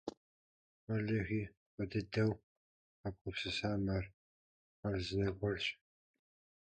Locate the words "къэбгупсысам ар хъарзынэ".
2.99-5.29